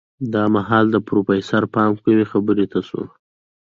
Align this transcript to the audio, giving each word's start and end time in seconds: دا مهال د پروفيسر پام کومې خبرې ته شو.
دا 0.33 0.43
مهال 0.55 0.85
د 0.91 0.97
پروفيسر 1.07 1.63
پام 1.73 1.91
کومې 2.03 2.25
خبرې 2.31 2.65
ته 2.71 2.79
شو. 2.87 3.03